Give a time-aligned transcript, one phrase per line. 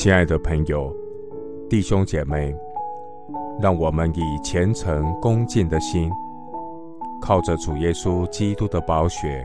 [0.00, 0.94] 亲爱的朋友、
[1.68, 2.54] 弟兄姐妹，
[3.60, 6.08] 让我们以虔诚恭敬的心，
[7.20, 9.44] 靠着主耶稣基督的宝血，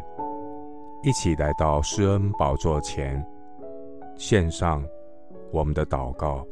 [1.02, 3.26] 一起来到施恩宝座前，
[4.16, 4.86] 献上
[5.52, 6.46] 我们的祷告。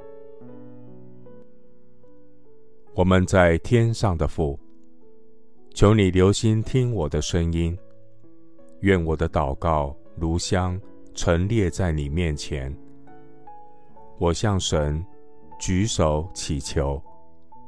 [2.95, 4.59] 我们在天上的父，
[5.75, 7.77] 求你留心听我的声音，
[8.79, 10.81] 愿我的祷告如香
[11.13, 12.75] 陈列在你面前。
[14.21, 15.03] 我向神
[15.57, 17.01] 举手祈求，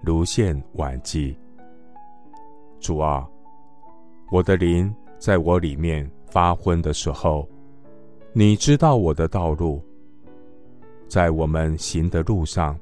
[0.03, 1.35] 如现晚祭。
[2.79, 3.27] 主啊，
[4.29, 7.49] 我的灵在我里面发昏的时候，
[8.33, 9.83] 你知道我的道路。
[11.07, 12.79] 在我们行的路上，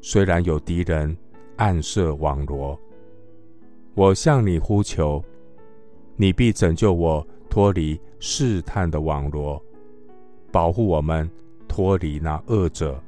[0.00, 1.16] 虽然有敌人
[1.58, 2.76] 暗设网罗，
[3.94, 5.24] 我向你呼求，
[6.16, 9.62] 你必拯救我脱离试探的网罗，
[10.50, 11.30] 保护我们。
[11.78, 13.00] 脱离那恶者，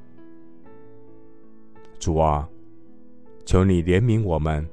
[1.98, 2.48] 主啊，
[3.44, 4.64] 求你怜悯我们，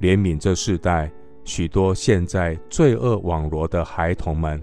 [0.00, 1.10] 怜悯这世代
[1.44, 4.62] 许多陷在罪恶网罗的孩童们，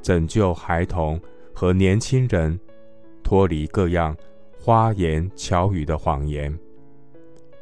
[0.00, 1.20] 拯救孩童
[1.54, 2.58] 和年轻人
[3.22, 4.16] 脱离各样
[4.58, 6.58] 花言巧语的谎言，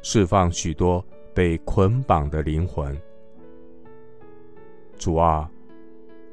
[0.01, 2.97] 释放许多被捆绑的灵魂。
[4.97, 5.51] 主啊，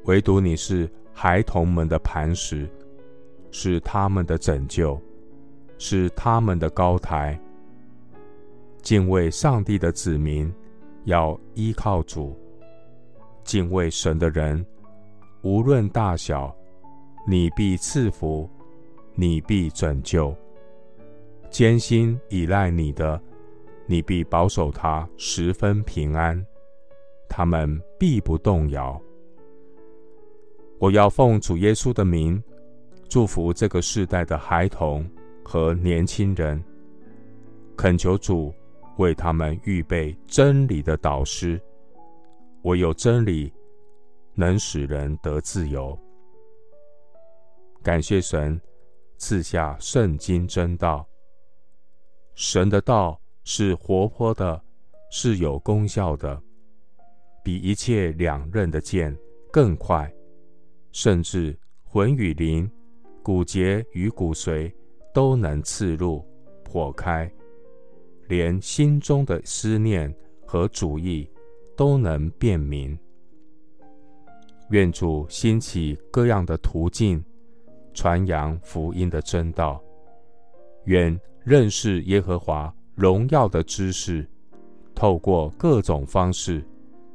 [0.05, 2.65] 唯独你是孩童们的磐石。
[3.57, 4.99] 是他们的拯救，
[5.77, 7.39] 是他们的高台。
[8.81, 10.53] 敬畏上帝的子民
[11.05, 12.37] 要依靠主，
[13.45, 14.63] 敬畏神的人，
[15.41, 16.53] 无论大小，
[17.25, 18.49] 你必赐福，
[19.13, 20.35] 你必拯救。
[21.49, 23.19] 艰辛倚赖你的，
[23.85, 26.45] 你必保守他十分平安，
[27.29, 29.01] 他们必不动摇。
[30.77, 32.43] 我要奉主耶稣的名。
[33.07, 35.09] 祝福这个世代的孩童
[35.43, 36.61] 和年轻人，
[37.77, 38.53] 恳求主
[38.97, 41.61] 为他们预备真理的导师。
[42.63, 43.53] 唯有真理
[44.33, 45.97] 能使人得自由。
[47.83, 48.59] 感谢神
[49.17, 51.07] 赐下圣经真道。
[52.33, 54.59] 神的道是活泼的，
[55.11, 56.41] 是有功效的，
[57.43, 59.15] 比一切两刃的剑
[59.51, 60.11] 更快，
[60.91, 62.67] 甚至魂与灵。
[63.25, 64.71] 骨节与骨髓
[65.11, 66.23] 都能刺入、
[66.63, 67.27] 破开，
[68.27, 70.15] 连心中的思念
[70.45, 71.27] 和主意
[71.75, 72.95] 都能辨明。
[74.69, 77.19] 愿主兴起各样的途径，
[77.95, 79.81] 传扬福音的真道。
[80.83, 84.23] 愿认识耶和华荣耀的知识，
[84.93, 86.63] 透过各种方式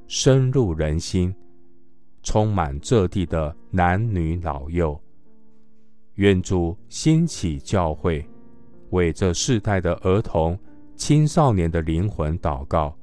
[0.08, 1.32] 深入人心，
[2.24, 5.00] 充满这地的男女老幼。
[6.20, 8.22] 愿主兴起教会，
[8.90, 10.58] 为这世代的儿童、
[10.94, 12.94] 青少年的灵魂祷告，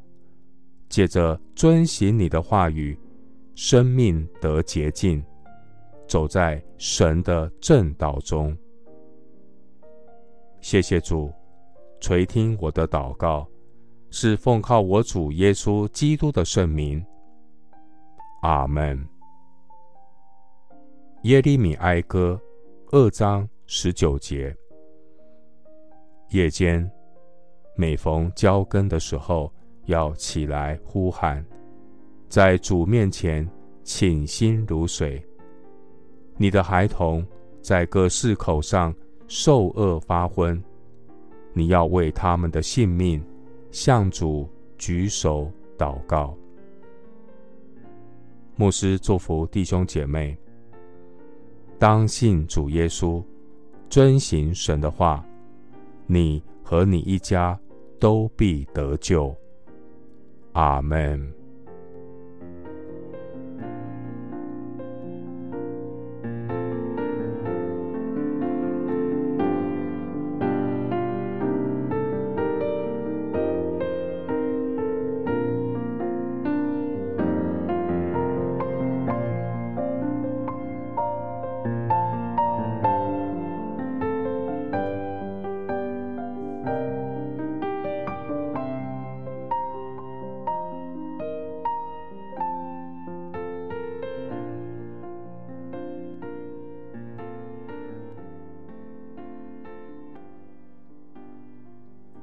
[0.87, 2.95] 借着遵行你的话语，
[3.55, 5.23] 生命得洁净，
[6.07, 8.55] 走在神的正道中。
[10.61, 11.33] 谢谢主，
[11.99, 13.47] 垂听我的祷告，
[14.11, 17.03] 是奉靠我主耶稣基督的圣名。
[18.43, 19.03] 阿门。
[21.23, 22.39] 耶利米哀歌。
[22.89, 24.55] 二章十九节，
[26.29, 26.89] 夜间
[27.75, 29.51] 每逢交更的时候，
[29.87, 31.45] 要起来呼喊，
[32.29, 33.45] 在主面前
[33.83, 35.21] 倾心如水。
[36.37, 37.27] 你的孩童
[37.61, 38.95] 在各市口上
[39.27, 40.63] 受饿发昏，
[41.51, 43.21] 你要为他们的性命
[43.69, 46.33] 向主举手祷告。
[48.55, 50.37] 牧师祝福弟兄姐妹。
[51.79, 53.23] 当信主耶稣，
[53.89, 55.23] 遵行神的话，
[56.07, 57.59] 你和你一家
[57.99, 59.35] 都必得救。
[60.53, 61.36] 阿门。